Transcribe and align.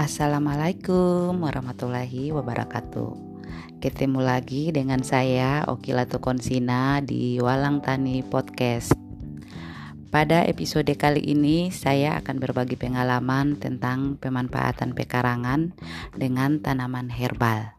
Assalamualaikum 0.00 1.44
warahmatullahi 1.44 2.32
wabarakatuh. 2.32 3.12
Ketemu 3.84 4.24
lagi 4.24 4.72
dengan 4.72 5.04
saya 5.04 5.68
Okilatu 5.68 6.24
Konsina 6.24 7.04
di 7.04 7.36
Walang 7.36 7.84
Tani 7.84 8.24
Podcast. 8.24 8.96
Pada 10.08 10.48
episode 10.48 10.88
kali 10.96 11.20
ini 11.20 11.68
saya 11.68 12.16
akan 12.16 12.40
berbagi 12.40 12.80
pengalaman 12.80 13.60
tentang 13.60 14.16
pemanfaatan 14.16 14.96
pekarangan 14.96 15.76
dengan 16.16 16.64
tanaman 16.64 17.12
herbal. 17.12 17.76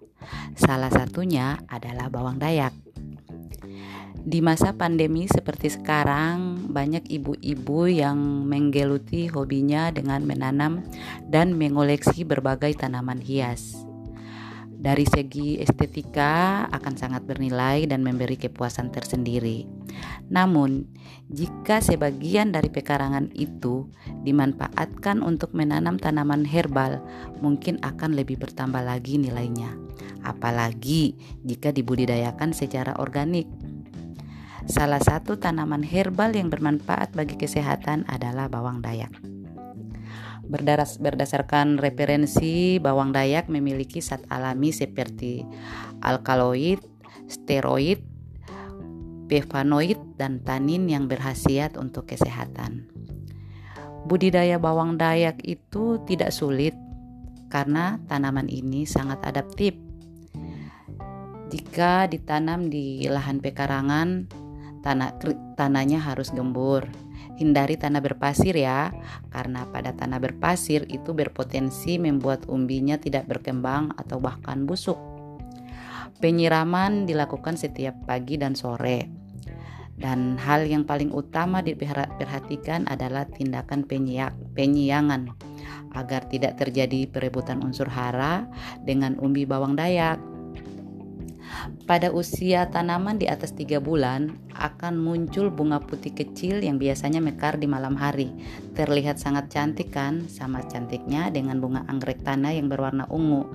Salah 0.53 0.93
satunya 0.93 1.57
adalah 1.73 2.13
bawang 2.13 2.37
dayak. 2.37 2.90
Di 4.21 4.37
masa 4.37 4.77
pandemi 4.77 5.25
seperti 5.25 5.73
sekarang, 5.73 6.69
banyak 6.69 7.09
ibu-ibu 7.09 7.89
yang 7.89 8.45
menggeluti 8.45 9.25
hobinya 9.25 9.89
dengan 9.89 10.21
menanam 10.29 10.85
dan 11.25 11.57
mengoleksi 11.57 12.21
berbagai 12.21 12.77
tanaman 12.77 13.17
hias. 13.17 13.81
Dari 14.81 15.05
segi 15.05 15.61
estetika 15.61 16.65
akan 16.69 16.93
sangat 16.97 17.25
bernilai 17.25 17.85
dan 17.89 18.01
memberi 18.05 18.37
kepuasan 18.37 18.89
tersendiri. 18.89 19.65
Namun, 20.29 20.89
jika 21.29 21.81
sebagian 21.81 22.49
dari 22.49 22.69
pekarangan 22.73 23.29
itu 23.37 23.89
dimanfaatkan 24.25 25.21
untuk 25.21 25.53
menanam 25.53 26.01
tanaman 26.01 26.45
herbal, 26.49 26.97
mungkin 27.41 27.77
akan 27.85 28.17
lebih 28.17 28.41
bertambah 28.41 28.81
lagi 28.81 29.21
nilainya. 29.21 29.69
Apalagi 30.25 31.13
jika 31.45 31.69
dibudidayakan 31.69 32.53
secara 32.53 32.97
organik. 32.97 33.45
Salah 34.69 35.01
satu 35.01 35.41
tanaman 35.41 35.81
herbal 35.81 36.37
yang 36.37 36.53
bermanfaat 36.53 37.17
bagi 37.17 37.33
kesehatan 37.33 38.05
adalah 38.05 38.45
bawang 38.45 38.85
dayak. 38.85 39.09
Berdaras, 40.45 40.99
berdasarkan 41.01 41.79
referensi, 41.81 42.77
bawang 42.77 43.15
dayak 43.15 43.49
memiliki 43.49 44.03
zat 44.03 44.21
alami 44.29 44.69
seperti 44.69 45.41
alkaloid, 46.03 46.83
steroid, 47.25 48.03
flavonoid, 49.31 49.97
dan 50.19 50.43
tanin 50.43 50.85
yang 50.91 51.07
berhasiat 51.07 51.79
untuk 51.79 52.11
kesehatan. 52.11 52.91
Budidaya 54.05 54.59
bawang 54.59 54.99
dayak 54.99 55.39
itu 55.45 56.03
tidak 56.05 56.35
sulit 56.35 56.75
karena 57.47 57.97
tanaman 58.11 58.51
ini 58.51 58.83
sangat 58.83 59.23
adaptif. 59.23 59.73
Jika 61.51 62.07
ditanam 62.07 62.71
di 62.71 63.07
lahan 63.11 63.43
pekarangan, 63.43 64.40
tanah 64.81 65.17
tanahnya 65.57 66.01
harus 66.01 66.33
gembur. 66.33 66.85
Hindari 67.37 67.73
tanah 67.73 68.03
berpasir 68.05 68.53
ya, 68.53 68.93
karena 69.33 69.65
pada 69.69 69.97
tanah 69.97 70.21
berpasir 70.21 70.85
itu 70.93 71.13
berpotensi 71.15 71.97
membuat 71.97 72.45
umbinya 72.45 73.01
tidak 73.01 73.25
berkembang 73.25 73.97
atau 73.97 74.21
bahkan 74.21 74.69
busuk. 74.69 74.97
Penyiraman 76.21 77.09
dilakukan 77.09 77.57
setiap 77.57 77.97
pagi 78.05 78.37
dan 78.37 78.53
sore. 78.53 79.09
Dan 80.01 80.37
hal 80.37 80.65
yang 80.65 80.85
paling 80.85 81.13
utama 81.13 81.61
diperhatikan 81.61 82.89
adalah 82.89 83.25
tindakan 83.29 83.85
penyiak, 83.85 84.33
penyiangan 84.57 85.29
agar 85.93 86.25
tidak 86.25 86.57
terjadi 86.57 87.05
perebutan 87.05 87.61
unsur 87.61 87.85
hara 87.85 88.47
dengan 88.81 89.17
umbi 89.19 89.45
bawang 89.45 89.77
dayak. 89.77 90.17
Pada 91.85 92.13
usia 92.13 92.69
tanaman 92.69 93.19
di 93.19 93.27
atas 93.27 93.51
tiga 93.51 93.81
bulan 93.83 94.33
akan 94.55 94.97
muncul 94.97 95.49
bunga 95.51 95.81
putih 95.81 96.13
kecil 96.13 96.61
yang 96.63 96.79
biasanya 96.79 97.19
mekar 97.19 97.57
di 97.59 97.67
malam 97.67 97.97
hari. 97.97 98.31
Terlihat 98.77 99.19
sangat 99.19 99.51
cantik 99.51 99.91
kan, 99.91 100.25
sama 100.31 100.63
cantiknya 100.65 101.33
dengan 101.33 101.59
bunga 101.59 101.83
anggrek 101.89 102.23
tanah 102.23 102.55
yang 102.55 102.69
berwarna 102.69 103.09
ungu. 103.09 103.49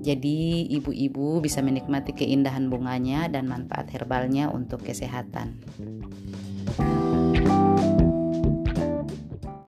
Jadi 0.00 0.64
ibu-ibu 0.72 1.44
bisa 1.44 1.60
menikmati 1.60 2.16
keindahan 2.16 2.72
bunganya 2.72 3.28
dan 3.28 3.44
manfaat 3.44 3.92
herbalnya 3.92 4.48
untuk 4.48 4.80
kesehatan. 4.80 5.60